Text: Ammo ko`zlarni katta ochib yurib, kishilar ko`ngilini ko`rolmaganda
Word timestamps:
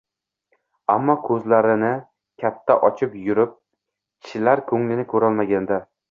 Ammo 0.93 1.15
ko`zlarni 1.25 1.91
katta 2.43 2.77
ochib 2.89 3.13
yurib, 3.25 3.51
kishilar 3.59 4.63
ko`ngilini 4.73 5.05
ko`rolmaganda 5.13 5.79